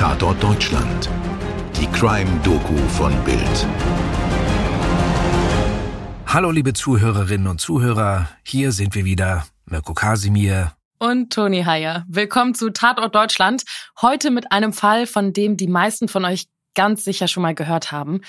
[0.00, 1.10] Tatort Deutschland.
[1.78, 3.66] Die Crime-Doku von Bild.
[6.24, 12.06] Hallo liebe Zuhörerinnen und Zuhörer, hier sind wir wieder, Mirko Kasimir und Toni Heyer.
[12.08, 13.64] Willkommen zu Tatort Deutschland.
[14.00, 17.92] Heute mit einem Fall, von dem die meisten von euch ganz sicher schon mal gehört
[17.92, 18.22] haben.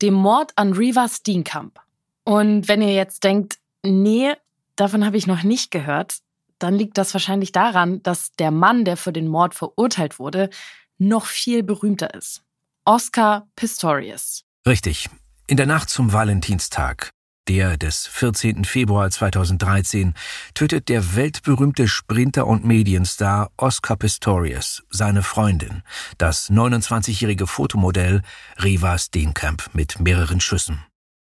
[0.00, 1.80] Dem Mord an Reva Steenkamp.
[2.22, 4.34] Und wenn ihr jetzt denkt, nee,
[4.76, 6.18] davon habe ich noch nicht gehört,
[6.60, 10.50] dann liegt das wahrscheinlich daran, dass der Mann, der für den Mord verurteilt wurde,
[10.98, 12.42] noch viel berühmter ist.
[12.84, 14.44] Oscar Pistorius.
[14.66, 15.08] Richtig.
[15.46, 17.10] In der Nacht zum Valentinstag,
[17.48, 18.64] der des 14.
[18.64, 20.14] Februar 2013,
[20.54, 25.82] tötet der weltberühmte Sprinter und Medienstar Oscar Pistorius seine Freundin,
[26.18, 28.22] das 29-jährige Fotomodell
[28.58, 30.84] Reva Steenkamp mit mehreren Schüssen.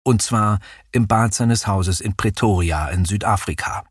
[0.05, 0.61] Und zwar
[0.93, 3.85] im Bad seines Hauses in Pretoria in Südafrika.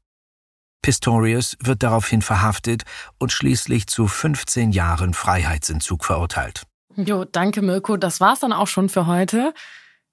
[0.81, 2.83] Pistorius wird daraufhin verhaftet
[3.19, 6.63] und schließlich zu 15 Jahren Freiheitsentzug verurteilt.
[6.95, 9.53] Jo, danke Mirko, das war's dann auch schon für heute.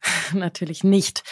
[0.32, 1.22] Natürlich nicht.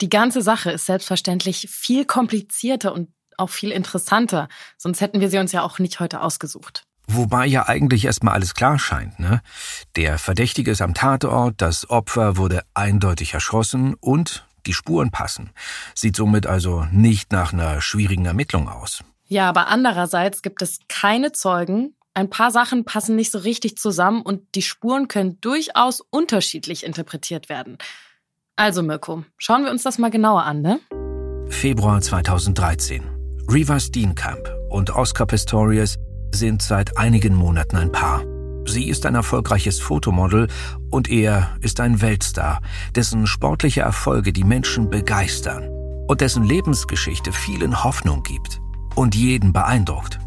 [0.00, 5.38] Die ganze Sache ist selbstverständlich viel komplizierter und auch viel interessanter, sonst hätten wir sie
[5.38, 6.84] uns ja auch nicht heute ausgesucht.
[7.06, 9.42] Wobei ja eigentlich erstmal alles klar scheint, ne?
[9.96, 15.50] Der Verdächtige ist am Tatort, das Opfer wurde eindeutig erschossen und die Spuren passen.
[15.94, 19.02] Sieht somit also nicht nach einer schwierigen Ermittlung aus.
[19.26, 21.94] Ja, aber andererseits gibt es keine Zeugen.
[22.14, 27.48] Ein paar Sachen passen nicht so richtig zusammen und die Spuren können durchaus unterschiedlich interpretiert
[27.48, 27.78] werden.
[28.56, 30.80] Also Mirko, schauen wir uns das mal genauer an, ne?
[31.48, 33.02] Februar 2013.
[33.48, 35.96] Reva Steenkamp und Oscar Pistorius
[36.32, 38.22] sind seit einigen Monaten ein Paar.
[38.70, 40.46] Sie ist ein erfolgreiches Fotomodel
[40.90, 42.62] und er ist ein Weltstar,
[42.94, 45.64] dessen sportliche Erfolge die Menschen begeistern
[46.06, 48.60] und dessen Lebensgeschichte vielen Hoffnung gibt
[48.94, 50.20] und jeden beeindruckt.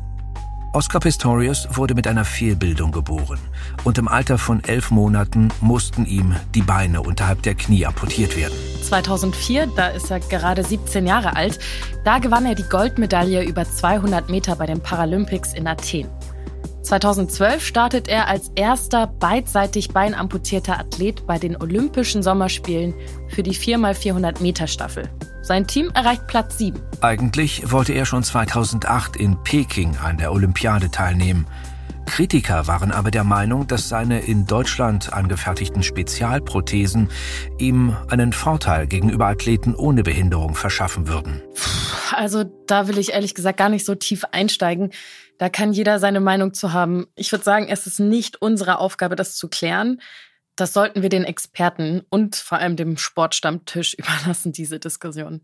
[0.73, 3.39] Oscar Pistorius wurde mit einer Fehlbildung geboren
[3.85, 8.56] und im Alter von elf Monaten mussten ihm die Beine unterhalb der Knie amputiert werden.
[8.81, 11.59] 2004, da ist er gerade 17 Jahre alt,
[12.03, 16.09] da gewann er die Goldmedaille über 200 Meter bei den Paralympics in Athen.
[16.83, 22.94] 2012 startet er als erster beidseitig beinamputierter Athlet bei den Olympischen Sommerspielen
[23.29, 25.09] für die 4x400 Meter Staffel.
[25.41, 26.79] Sein Team erreicht Platz 7.
[27.01, 31.47] Eigentlich wollte er schon 2008 in Peking an der Olympiade teilnehmen.
[32.05, 37.09] Kritiker waren aber der Meinung, dass seine in Deutschland angefertigten Spezialprothesen
[37.57, 41.41] ihm einen Vorteil gegenüber Athleten ohne Behinderung verschaffen würden.
[42.11, 44.91] Also da will ich ehrlich gesagt gar nicht so tief einsteigen.
[45.43, 47.07] Da kann jeder seine Meinung zu haben.
[47.15, 49.99] Ich würde sagen, es ist nicht unsere Aufgabe, das zu klären.
[50.55, 55.41] Das sollten wir den Experten und vor allem dem Sportstammtisch überlassen, diese Diskussion.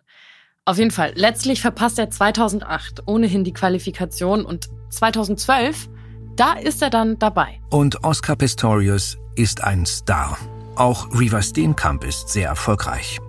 [0.64, 5.90] Auf jeden Fall, letztlich verpasst er 2008 ohnehin die Qualifikation und 2012,
[6.38, 7.60] da ist er dann dabei.
[7.70, 10.38] Und Oscar Pistorius ist ein Star.
[10.78, 13.20] Auch Reva Steenkamp ist sehr erfolgreich.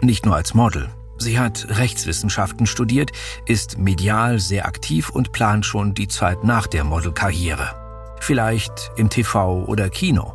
[0.00, 0.88] Nicht nur als Model,
[1.24, 3.10] Sie hat Rechtswissenschaften studiert,
[3.46, 8.14] ist medial sehr aktiv und plant schon die Zeit nach der Modelkarriere.
[8.20, 10.34] Vielleicht im TV oder Kino.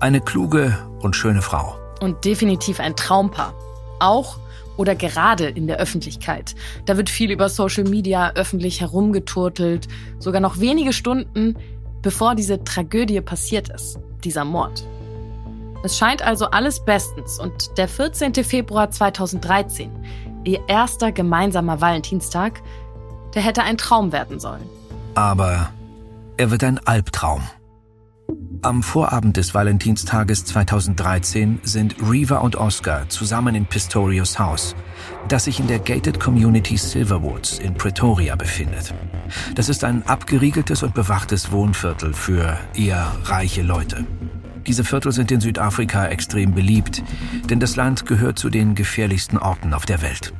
[0.00, 1.78] Eine kluge und schöne Frau.
[2.00, 3.54] Und definitiv ein Traumpaar.
[4.00, 4.40] Auch
[4.76, 6.56] oder gerade in der Öffentlichkeit.
[6.84, 9.86] Da wird viel über Social Media öffentlich herumgeturtelt,
[10.18, 11.56] sogar noch wenige Stunden
[12.02, 14.84] bevor diese Tragödie passiert ist, dieser Mord.
[15.84, 18.32] Es scheint also alles bestens und der 14.
[18.42, 19.90] Februar 2013,
[20.44, 22.62] ihr erster gemeinsamer Valentinstag,
[23.34, 24.68] der hätte ein Traum werden sollen.
[25.14, 25.70] Aber
[26.36, 27.42] er wird ein Albtraum.
[28.62, 34.74] Am Vorabend des Valentinstages 2013 sind Reva und Oscar zusammen in Pistorius Haus,
[35.28, 38.94] das sich in der Gated Community Silverwoods in Pretoria befindet.
[39.54, 44.06] Das ist ein abgeriegeltes und bewachtes Wohnviertel für eher reiche Leute.
[44.66, 47.02] Diese Viertel sind in Südafrika extrem beliebt,
[47.50, 50.32] denn das Land gehört zu den gefährlichsten Orten auf der Welt.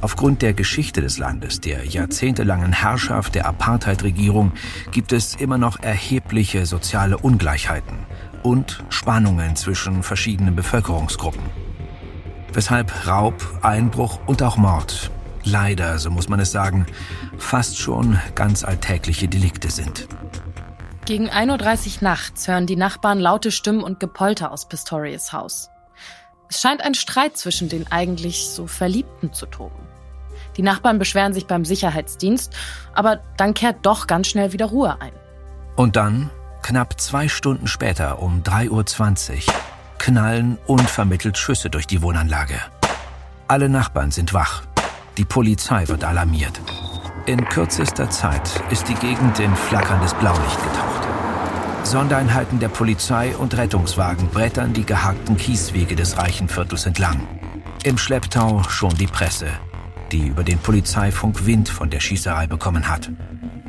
[0.00, 4.52] Aufgrund der Geschichte des Landes, der jahrzehntelangen Herrschaft der Apartheid-Regierung,
[4.92, 7.98] gibt es immer noch erhebliche soziale Ungleichheiten
[8.42, 11.42] und Spannungen zwischen verschiedenen Bevölkerungsgruppen.
[12.52, 15.10] Weshalb Raub, Einbruch und auch Mord
[15.46, 16.86] leider, so muss man es sagen,
[17.38, 20.08] fast schon ganz alltägliche Delikte sind.
[21.06, 25.70] Gegen 1.30 Uhr nachts hören die Nachbarn laute Stimmen und Gepolter aus Pistorius Haus.
[26.48, 29.86] Es scheint ein Streit zwischen den eigentlich so Verliebten zu toben.
[30.56, 32.52] Die Nachbarn beschweren sich beim Sicherheitsdienst,
[32.92, 35.12] aber dann kehrt doch ganz schnell wieder Ruhe ein.
[35.76, 36.28] Und dann,
[36.62, 39.54] knapp zwei Stunden später um 3.20 Uhr,
[39.98, 42.60] knallen unvermittelt Schüsse durch die Wohnanlage.
[43.46, 44.62] Alle Nachbarn sind wach.
[45.18, 46.60] Die Polizei wird alarmiert.
[47.26, 51.08] In kürzester Zeit ist die Gegend in flackerndes Blaulicht getaucht.
[51.82, 57.26] Sondereinheiten der Polizei und Rettungswagen brettern die geharkten Kieswege des reichen Viertels entlang.
[57.82, 59.48] Im Schlepptau schon die Presse,
[60.12, 63.10] die über den Polizeifunk Wind von der Schießerei bekommen hat.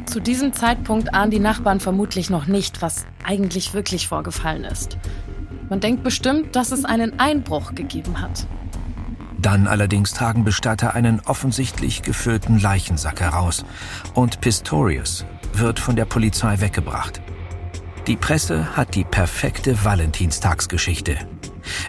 [0.06, 5.00] Zu diesem Zeitpunkt ahnen die Nachbarn vermutlich noch nicht, was eigentlich wirklich vorgefallen ist.
[5.68, 8.46] Man denkt bestimmt, dass es einen Einbruch gegeben hat.
[9.40, 13.66] Dann allerdings tragen Bestatter einen offensichtlich gefüllten Leichensack heraus
[14.14, 17.22] und Pistorius wird von der Polizei weggebracht.
[18.08, 21.18] Die Presse hat die perfekte Valentinstagsgeschichte.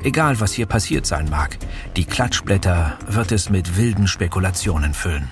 [0.03, 1.57] Egal, was hier passiert sein mag,
[1.97, 5.31] die Klatschblätter wird es mit wilden Spekulationen füllen.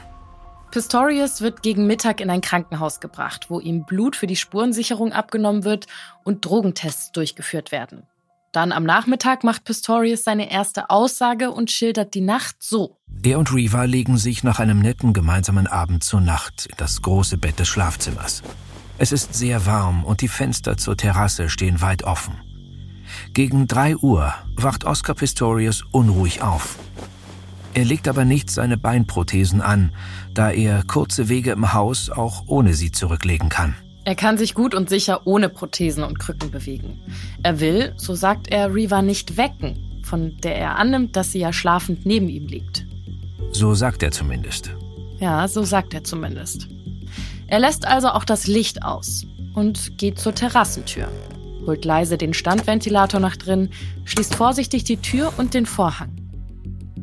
[0.70, 5.64] Pistorius wird gegen Mittag in ein Krankenhaus gebracht, wo ihm Blut für die Spurensicherung abgenommen
[5.64, 5.86] wird
[6.22, 8.06] und Drogentests durchgeführt werden.
[8.52, 12.96] Dann am Nachmittag macht Pistorius seine erste Aussage und schildert die Nacht so.
[13.22, 17.38] Er und Reva legen sich nach einem netten gemeinsamen Abend zur Nacht in das große
[17.38, 18.42] Bett des Schlafzimmers.
[18.98, 22.40] Es ist sehr warm und die Fenster zur Terrasse stehen weit offen.
[23.34, 26.78] Gegen drei Uhr wacht Oscar Pistorius unruhig auf.
[27.74, 29.92] Er legt aber nicht seine Beinprothesen an,
[30.32, 33.76] da er kurze Wege im Haus auch ohne sie zurücklegen kann.
[34.06, 37.00] Er kann sich gut und sicher ohne Prothesen und Krücken bewegen.
[37.42, 41.52] Er will, so sagt er, Reva nicht wecken, von der er annimmt, dass sie ja
[41.52, 42.86] schlafend neben ihm liegt.
[43.50, 44.70] So sagt er zumindest.
[45.18, 46.68] Ja, so sagt er zumindest.
[47.48, 49.26] Er lässt also auch das Licht aus
[49.56, 51.08] und geht zur Terrassentür,
[51.66, 53.70] holt leise den Standventilator nach drin,
[54.04, 56.14] schließt vorsichtig die Tür und den Vorhang.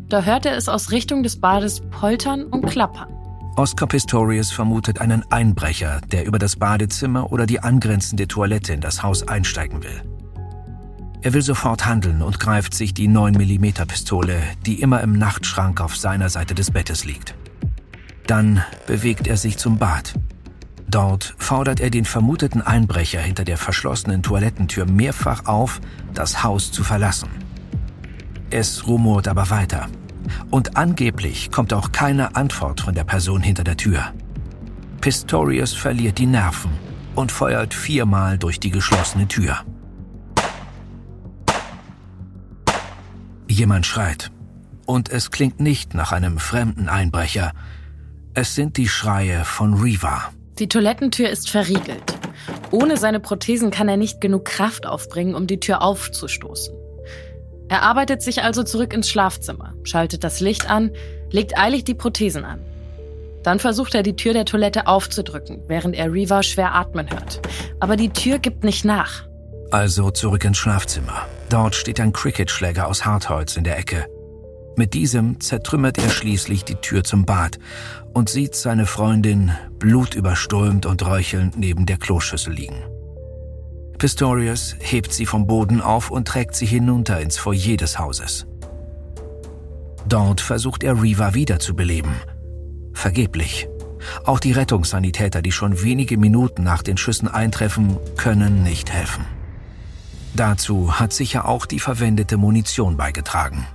[0.07, 3.12] Da hört er es aus Richtung des Bades poltern und klappern.
[3.55, 9.03] Oscar Pistorius vermutet einen Einbrecher, der über das Badezimmer oder die angrenzende Toilette in das
[9.03, 10.01] Haus einsteigen will.
[11.21, 15.95] Er will sofort handeln und greift sich die 9mm Pistole, die immer im Nachtschrank auf
[15.95, 17.35] seiner Seite des Bettes liegt.
[18.25, 20.15] Dann bewegt er sich zum Bad.
[20.87, 25.79] Dort fordert er den vermuteten Einbrecher hinter der verschlossenen Toilettentür mehrfach auf,
[26.15, 27.29] das Haus zu verlassen.
[28.49, 29.89] Es rumort aber weiter.
[30.49, 34.13] Und angeblich kommt auch keine Antwort von der Person hinter der Tür.
[35.01, 36.71] Pistorius verliert die Nerven
[37.15, 39.59] und feuert viermal durch die geschlossene Tür.
[43.47, 44.31] Jemand schreit.
[44.85, 47.53] Und es klingt nicht nach einem fremden Einbrecher.
[48.33, 50.31] Es sind die Schreie von Reva.
[50.59, 52.17] Die Toilettentür ist verriegelt.
[52.71, 56.73] Ohne seine Prothesen kann er nicht genug Kraft aufbringen, um die Tür aufzustoßen.
[57.73, 60.91] Er arbeitet sich also zurück ins Schlafzimmer, schaltet das Licht an,
[61.31, 62.59] legt eilig die Prothesen an.
[63.41, 67.41] Dann versucht er die Tür der Toilette aufzudrücken, während er Reva schwer atmen hört.
[67.79, 69.23] Aber die Tür gibt nicht nach.
[69.71, 71.25] Also zurück ins Schlafzimmer.
[71.49, 74.05] Dort steht ein Cricketschläger aus Hartholz in der Ecke.
[74.75, 77.57] Mit diesem zertrümmert er schließlich die Tür zum Bad
[78.13, 82.83] und sieht seine Freundin blutüberströmt und röchelnd neben der Kloschüssel liegen.
[84.03, 88.45] Pistorius hebt sie vom Boden auf und trägt sie hinunter ins Foyer des Hauses.
[90.05, 92.11] Dort versucht er Reva wiederzubeleben.
[92.91, 93.69] Vergeblich.
[94.25, 99.23] Auch die Rettungssanitäter, die schon wenige Minuten nach den Schüssen eintreffen, können nicht helfen.
[100.33, 103.65] Dazu hat sicher auch die verwendete Munition beigetragen.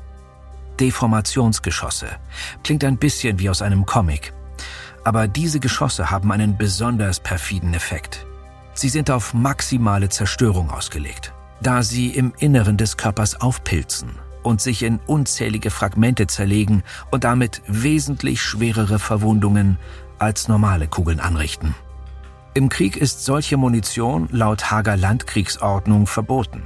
[0.79, 2.09] Deformationsgeschosse.
[2.63, 4.35] Klingt ein bisschen wie aus einem Comic.
[5.05, 8.28] Aber diese Geschosse haben einen besonders perfiden Effekt.
[8.79, 14.11] Sie sind auf maximale Zerstörung ausgelegt, da sie im Inneren des Körpers aufpilzen
[14.45, 19.79] und sich in unzählige Fragmente zerlegen und damit wesentlich schwerere Verwundungen
[20.21, 21.75] als normale Kugeln anrichten.
[22.55, 26.63] Im Krieg ist solche Munition laut Hager Landkriegsordnung verboten.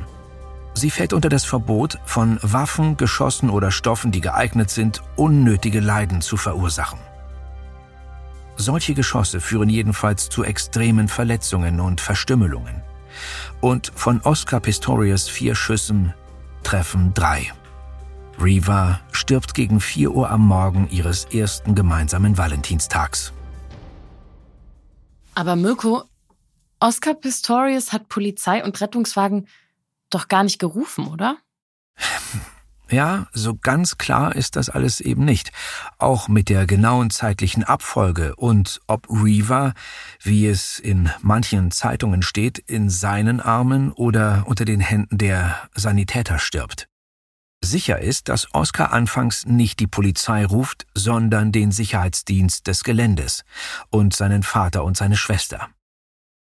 [0.75, 6.21] Sie fällt unter das Verbot, von Waffen, Geschossen oder Stoffen, die geeignet sind, unnötige Leiden
[6.21, 6.99] zu verursachen.
[8.57, 12.83] Solche Geschosse führen jedenfalls zu extremen Verletzungen und Verstümmelungen.
[13.61, 16.15] Und von Oscar Pistorius vier Schüssen
[16.63, 17.53] treffen drei.
[18.39, 23.33] Reva stirbt gegen 4 Uhr am Morgen ihres ersten gemeinsamen Valentinstags.
[25.35, 26.05] Aber Mirko,
[26.81, 29.49] Oscar Pistorius hat Polizei und Rettungswagen
[30.11, 31.39] doch gar nicht gerufen, oder?
[32.93, 35.51] Ja, so ganz klar ist das alles eben nicht.
[35.97, 39.73] Auch mit der genauen zeitlichen Abfolge und ob Reaver,
[40.21, 46.39] wie es in manchen Zeitungen steht, in seinen Armen oder unter den Händen der Sanitäter
[46.39, 46.87] stirbt.
[47.65, 53.45] Sicher ist, dass Oscar anfangs nicht die Polizei ruft, sondern den Sicherheitsdienst des Geländes
[53.89, 55.71] und seinen Vater und seine Schwester.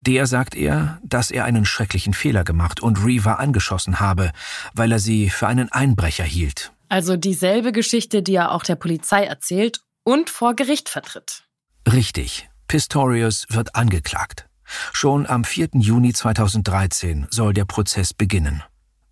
[0.05, 4.31] Der sagt er, dass er einen schrecklichen Fehler gemacht und Reva angeschossen habe,
[4.73, 6.73] weil er sie für einen Einbrecher hielt.
[6.89, 11.45] Also dieselbe Geschichte, die er auch der Polizei erzählt und vor Gericht vertritt.
[11.89, 12.49] Richtig.
[12.67, 14.47] Pistorius wird angeklagt.
[14.91, 15.69] Schon am 4.
[15.75, 18.61] Juni 2013 soll der Prozess beginnen.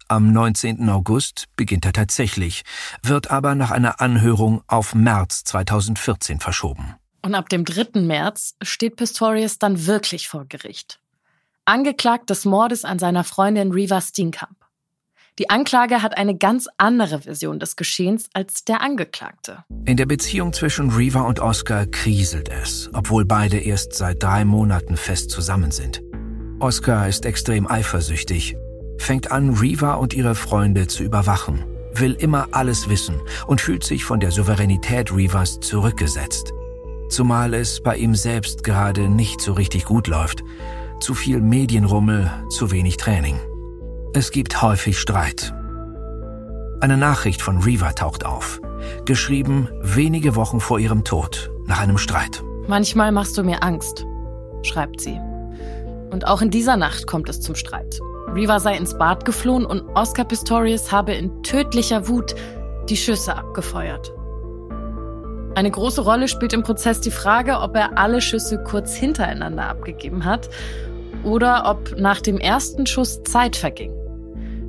[0.09, 0.89] Am 19.
[0.89, 2.63] August beginnt er tatsächlich,
[3.01, 6.95] wird aber nach einer Anhörung auf März 2014 verschoben.
[7.23, 8.01] Und ab dem 3.
[8.01, 10.99] März steht Pistorius dann wirklich vor Gericht.
[11.65, 14.57] Angeklagt des Mordes an seiner Freundin Reva Steenkamp.
[15.39, 19.63] Die Anklage hat eine ganz andere Version des Geschehens als der Angeklagte.
[19.85, 24.97] In der Beziehung zwischen Reva und Oscar kriselt es, obwohl beide erst seit drei Monaten
[24.97, 26.01] fest zusammen sind.
[26.59, 28.55] Oscar ist extrem eifersüchtig,
[28.97, 34.03] fängt an, Reva und ihre Freunde zu überwachen, will immer alles wissen und fühlt sich
[34.03, 36.51] von der Souveränität Revas zurückgesetzt.
[37.11, 40.45] Zumal es bei ihm selbst gerade nicht so richtig gut läuft.
[41.01, 43.37] Zu viel Medienrummel, zu wenig Training.
[44.13, 45.53] Es gibt häufig Streit.
[46.79, 48.61] Eine Nachricht von Reva taucht auf,
[49.03, 52.41] geschrieben wenige Wochen vor ihrem Tod, nach einem Streit.
[52.67, 54.05] Manchmal machst du mir Angst,
[54.63, 55.19] schreibt sie.
[56.11, 57.99] Und auch in dieser Nacht kommt es zum Streit.
[58.33, 62.35] Reva sei ins Bad geflohen und Oscar Pistorius habe in tödlicher Wut
[62.87, 64.13] die Schüsse abgefeuert.
[65.53, 70.23] Eine große Rolle spielt im Prozess die Frage, ob er alle Schüsse kurz hintereinander abgegeben
[70.23, 70.49] hat
[71.23, 73.91] oder ob nach dem ersten Schuss Zeit verging.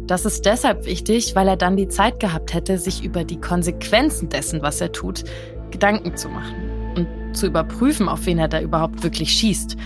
[0.07, 4.29] Das ist deshalb wichtig, weil er dann die Zeit gehabt hätte, sich über die Konsequenzen
[4.29, 5.23] dessen, was er tut,
[5.71, 9.77] Gedanken zu machen und zu überprüfen, auf wen er da überhaupt wirklich schießt.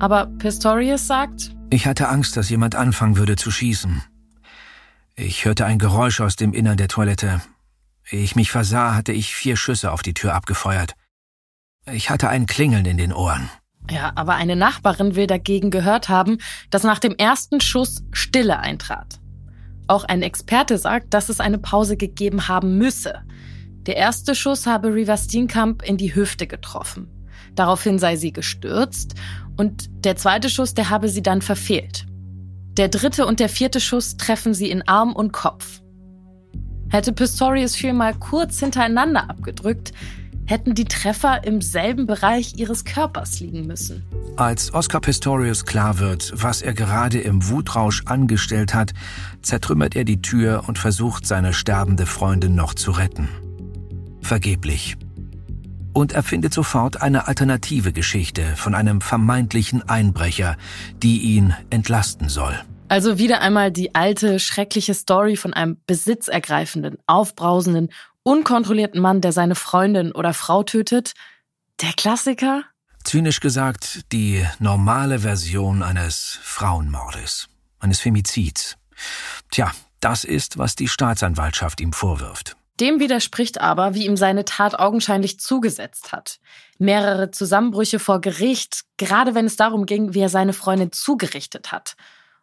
[0.00, 4.02] Aber Pistorius sagt, ich hatte Angst, dass jemand anfangen würde zu schießen.
[5.14, 7.40] Ich hörte ein Geräusch aus dem Innern der Toilette.
[8.10, 10.94] Ehe ich mich versah, hatte ich vier Schüsse auf die Tür abgefeuert.
[11.90, 13.50] Ich hatte ein Klingeln in den Ohren.
[13.90, 16.38] Ja, aber eine Nachbarin will dagegen gehört haben,
[16.70, 19.18] dass nach dem ersten Schuss Stille eintrat.
[19.88, 23.22] Auch ein Experte sagt, dass es eine Pause gegeben haben müsse.
[23.86, 27.08] Der erste Schuss habe Riva Steenkamp in die Hüfte getroffen.
[27.56, 29.14] Daraufhin sei sie gestürzt
[29.56, 32.06] und der zweite Schuss, der habe sie dann verfehlt.
[32.76, 35.81] Der dritte und der vierte Schuss treffen sie in Arm und Kopf.
[36.92, 39.92] Hätte Pistorius viermal kurz hintereinander abgedrückt,
[40.44, 44.02] hätten die Treffer im selben Bereich ihres Körpers liegen müssen.
[44.36, 48.92] Als Oscar Pistorius klar wird, was er gerade im Wutrausch angestellt hat,
[49.40, 53.26] zertrümmert er die Tür und versucht, seine sterbende Freundin noch zu retten.
[54.20, 54.98] Vergeblich.
[55.94, 60.58] Und er findet sofort eine alternative Geschichte von einem vermeintlichen Einbrecher,
[61.02, 62.54] die ihn entlasten soll.
[62.92, 67.88] Also wieder einmal die alte, schreckliche Story von einem besitzergreifenden, aufbrausenden,
[68.22, 71.14] unkontrollierten Mann, der seine Freundin oder Frau tötet.
[71.80, 72.64] Der Klassiker?
[73.02, 77.48] Zynisch gesagt, die normale Version eines Frauenmordes,
[77.80, 78.76] eines Femizids.
[79.50, 82.58] Tja, das ist, was die Staatsanwaltschaft ihm vorwirft.
[82.78, 86.40] Dem widerspricht aber, wie ihm seine Tat augenscheinlich zugesetzt hat.
[86.76, 91.96] Mehrere Zusammenbrüche vor Gericht, gerade wenn es darum ging, wie er seine Freundin zugerichtet hat.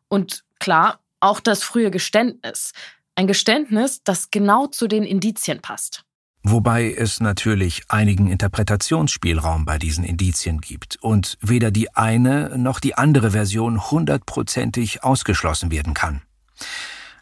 [0.10, 2.74] Und klar, auch das frühe Geständnis.
[3.16, 6.04] Ein Geständnis, das genau zu den Indizien passt.
[6.44, 12.96] Wobei es natürlich einigen Interpretationsspielraum bei diesen Indizien gibt und weder die eine noch die
[12.96, 16.22] andere Version hundertprozentig ausgeschlossen werden kann.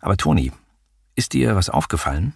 [0.01, 0.51] Aber Toni,
[1.15, 2.35] ist dir was aufgefallen?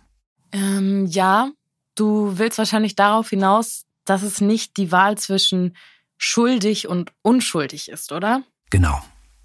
[0.51, 1.51] Ähm, ja,
[1.95, 5.77] du willst wahrscheinlich darauf hinaus, dass es nicht die Wahl zwischen
[6.17, 8.41] schuldig und unschuldig ist, oder?
[8.71, 9.01] Genau.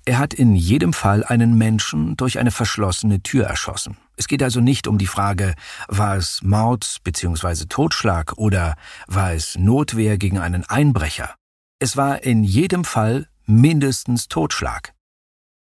[0.08, 3.96] Er hat in jedem Fall einen Menschen durch eine verschlossene Tür erschossen.
[4.16, 5.54] Es geht also nicht um die Frage,
[5.88, 7.66] war es Mord bzw.
[7.68, 8.76] Totschlag oder
[9.08, 11.34] war es Notwehr gegen einen Einbrecher.
[11.80, 14.94] Es war in jedem Fall mindestens Totschlag.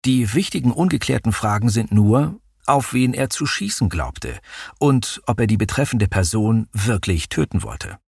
[0.04, 4.40] Die wichtigen ungeklärten Fragen sind nur, auf wen er zu schießen glaubte
[4.80, 7.98] und ob er die betreffende Person wirklich töten wollte.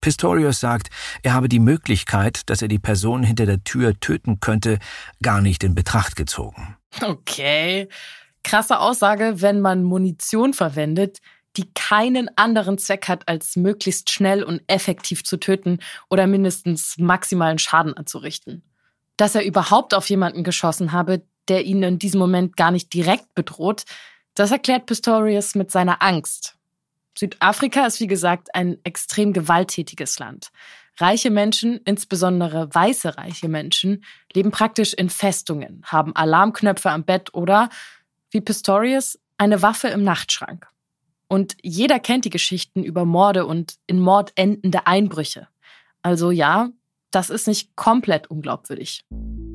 [0.00, 0.90] Pistorius sagt,
[1.22, 4.78] er habe die Möglichkeit, dass er die Person hinter der Tür töten könnte,
[5.22, 6.76] gar nicht in Betracht gezogen.
[7.02, 7.88] Okay.
[8.44, 11.18] Krasse Aussage, wenn man Munition verwendet,
[11.56, 17.58] die keinen anderen Zweck hat, als möglichst schnell und effektiv zu töten oder mindestens maximalen
[17.58, 18.62] Schaden anzurichten.
[19.16, 23.34] Dass er überhaupt auf jemanden geschossen habe, der ihn in diesem Moment gar nicht direkt
[23.34, 23.84] bedroht,
[24.34, 26.57] das erklärt Pistorius mit seiner Angst.
[27.18, 30.50] Südafrika ist wie gesagt ein extrem gewalttätiges Land.
[30.98, 37.70] Reiche Menschen, insbesondere weiße reiche Menschen, leben praktisch in Festungen, haben Alarmknöpfe am Bett oder,
[38.30, 40.68] wie Pistorius, eine Waffe im Nachtschrank.
[41.26, 45.48] Und jeder kennt die Geschichten über Morde und in Mord endende Einbrüche.
[46.02, 46.70] Also ja,
[47.10, 49.04] das ist nicht komplett unglaubwürdig.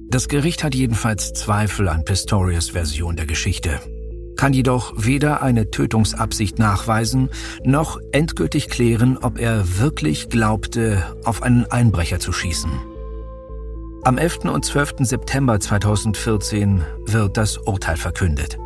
[0.10, 3.80] Das Gericht hat jedenfalls Zweifel an Pistorius Version der Geschichte,
[4.44, 7.30] kann jedoch weder eine Tötungsabsicht nachweisen,
[7.64, 12.70] noch endgültig klären, ob er wirklich glaubte, auf einen Einbrecher zu schießen.
[14.04, 14.40] Am 11.
[14.54, 14.96] und 12.
[15.00, 18.58] September 2014 wird das Urteil verkündet.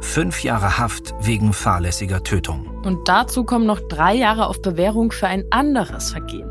[0.00, 2.66] Fünf Jahre Haft wegen fahrlässiger Tötung.
[2.82, 6.50] Und dazu kommen noch drei Jahre auf Bewährung für ein anderes Vergehen.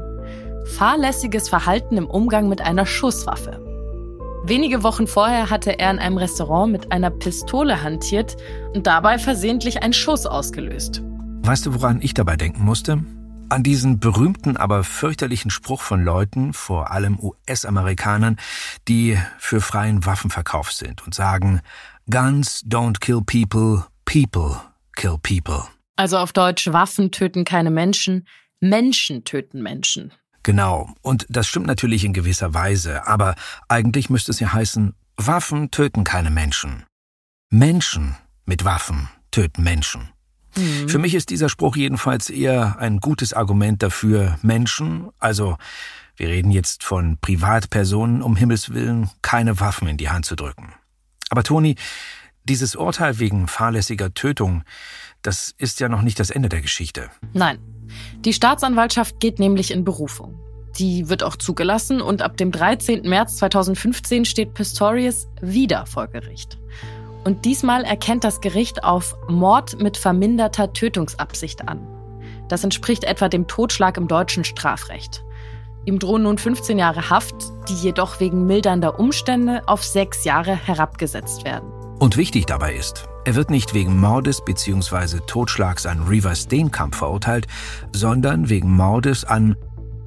[0.66, 3.73] Fahrlässiges Verhalten im Umgang mit einer Schusswaffe.
[4.46, 8.36] Wenige Wochen vorher hatte er in einem Restaurant mit einer Pistole hantiert
[8.74, 11.02] und dabei versehentlich einen Schuss ausgelöst.
[11.44, 13.06] Weißt du, woran ich dabei denken musste?
[13.48, 18.36] An diesen berühmten, aber fürchterlichen Spruch von Leuten, vor allem US-Amerikanern,
[18.90, 21.62] die für freien Waffenverkauf sind und sagen,
[22.10, 24.60] Guns don't kill people, people
[24.98, 25.64] kill people.
[25.96, 28.28] Also auf Deutsch, Waffen töten keine Menschen,
[28.60, 30.12] Menschen töten Menschen.
[30.44, 33.36] Genau, und das stimmt natürlich in gewisser Weise, aber
[33.70, 36.84] eigentlich müsste es ja heißen, Waffen töten keine Menschen.
[37.50, 40.10] Menschen mit Waffen töten Menschen.
[40.56, 40.90] Mhm.
[40.90, 45.58] Für mich ist dieser Spruch jedenfalls eher ein gutes Argument dafür, Menschen, also
[46.16, 50.74] wir reden jetzt von Privatpersonen, um Himmels willen, keine Waffen in die Hand zu drücken.
[51.30, 51.76] Aber Toni,
[52.44, 54.64] dieses Urteil wegen fahrlässiger Tötung,
[55.24, 57.10] das ist ja noch nicht das Ende der Geschichte.
[57.34, 57.58] Nein,
[58.26, 60.40] die Staatsanwaltschaft geht nämlich in Berufung.
[60.78, 63.08] Die wird auch zugelassen und ab dem 13.
[63.08, 66.58] März 2015 steht Pistorius wieder vor Gericht.
[67.24, 71.88] Und diesmal erkennt das Gericht auf Mord mit verminderter Tötungsabsicht an.
[72.50, 75.24] Das entspricht etwa dem Totschlag im deutschen Strafrecht.
[75.86, 77.36] Ihm drohen nun 15 Jahre Haft,
[77.70, 81.70] die jedoch wegen mildernder Umstände auf sechs Jahre herabgesetzt werden.
[82.00, 85.20] Und wichtig dabei ist, er wird nicht wegen Mordes bzw.
[85.26, 87.48] Totschlags an Reaver Steenkamp verurteilt,
[87.94, 89.56] sondern wegen Mordes an,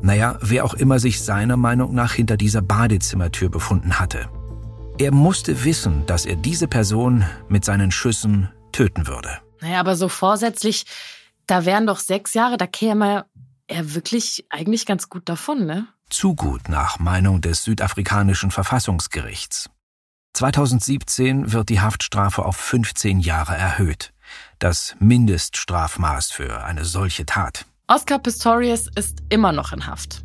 [0.02, 4.28] naja, wer auch immer sich seiner Meinung nach hinter dieser Badezimmertür befunden hatte.
[4.98, 9.30] Er musste wissen, dass er diese Person mit seinen Schüssen töten würde.
[9.60, 10.84] Naja, aber so vorsätzlich,
[11.46, 13.24] da wären doch sechs Jahre, da käme
[13.66, 15.88] er wirklich eigentlich ganz gut davon, ne?
[16.08, 19.70] Zu gut nach Meinung des südafrikanischen Verfassungsgerichts.
[20.36, 24.12] 2017 wird die Haftstrafe auf 15 Jahre erhöht.
[24.58, 27.64] Das Mindeststrafmaß für eine solche Tat.
[27.86, 30.24] Oscar Pistorius ist immer noch in Haft.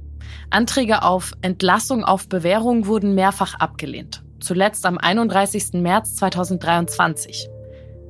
[0.50, 4.22] Anträge auf Entlassung auf Bewährung wurden mehrfach abgelehnt.
[4.42, 5.76] Zuletzt am 31.
[5.76, 7.48] März 2023.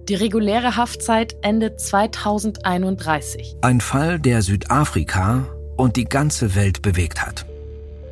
[0.10, 3.58] Die reguläre Haftzeit endet 2031.
[3.62, 5.46] Ein Fall, der Südafrika
[5.78, 7.46] und die ganze Welt bewegt hat.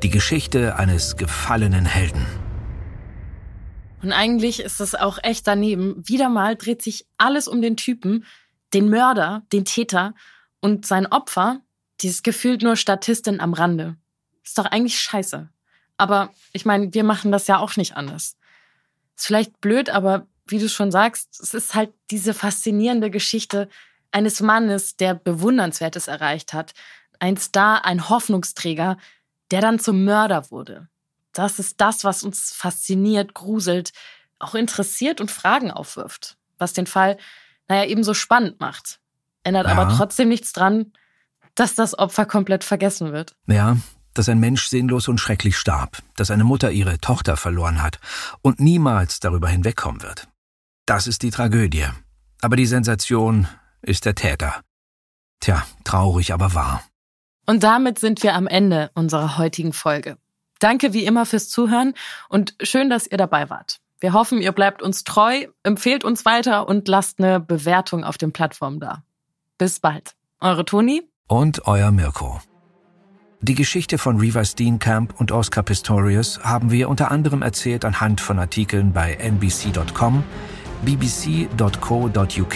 [0.04, 2.28] Die Geschichte eines gefallenen Helden.
[4.02, 6.08] Und eigentlich ist es auch echt daneben.
[6.08, 8.26] Wieder mal dreht sich alles um den Typen,
[8.74, 10.14] den Mörder, den Täter
[10.62, 11.62] und sein Opfer,
[12.02, 13.98] dieses gefühlt nur Statistin am Rande.
[14.44, 15.50] Ist doch eigentlich scheiße.
[15.98, 18.38] Aber ich meine, wir machen das ja auch nicht anders.
[19.18, 23.68] Ist vielleicht blöd, aber wie du schon sagst, es ist halt diese faszinierende Geschichte
[24.12, 26.74] eines Mannes, der Bewundernswertes erreicht hat.
[27.20, 28.98] Ein Star, ein Hoffnungsträger,
[29.52, 30.88] der dann zum Mörder wurde.
[31.40, 33.94] Das ist das, was uns fasziniert, gruselt,
[34.40, 36.36] auch interessiert und Fragen aufwirft.
[36.58, 37.18] Was den Fall,
[37.70, 39.00] naja, eben so spannend macht.
[39.44, 39.72] Ändert ja.
[39.72, 40.92] aber trotzdem nichts dran,
[41.56, 43.38] dass das Opfer komplett vergessen wird.
[43.48, 43.78] Ja,
[44.14, 48.00] dass ein Mensch sinnlos und schrecklich starb, dass eine Mutter ihre Tochter verloren hat
[48.42, 50.28] und niemals darüber hinwegkommen wird.
[50.86, 51.88] Das ist die Tragödie.
[52.42, 53.48] Aber die Sensation
[53.82, 54.60] ist der Täter.
[55.40, 56.84] Tja, traurig, aber wahr.
[57.46, 60.18] Und damit sind wir am Ende unserer heutigen Folge.
[60.60, 61.94] Danke wie immer fürs Zuhören
[62.28, 63.80] und schön, dass ihr dabei wart.
[64.00, 68.32] Wir hoffen, ihr bleibt uns treu, empfehlt uns weiter und lasst eine Bewertung auf den
[68.32, 69.04] Plattformen da.
[69.58, 70.16] Bis bald.
[70.40, 72.40] Eure Toni und euer Mirko.
[73.42, 78.38] Die Geschichte von Reva Steenkamp und Oscar Pistorius haben wir unter anderem erzählt anhand von
[78.38, 80.24] Artikeln bei nbc.com,
[80.84, 82.56] bbc.co.uk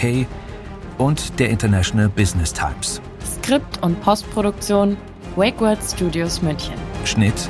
[0.97, 3.01] und der International Business Times.
[3.25, 4.97] Skript und Postproduktion
[5.35, 6.75] Wakeword Studios München.
[7.05, 7.49] Schnitt